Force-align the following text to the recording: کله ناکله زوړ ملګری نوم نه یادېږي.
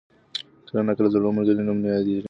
کله 0.67 0.81
ناکله 0.87 1.07
زوړ 1.13 1.23
ملګری 1.37 1.63
نوم 1.67 1.77
نه 1.83 1.87
یادېږي. 1.93 2.19